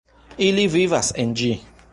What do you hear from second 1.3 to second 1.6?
ĝi.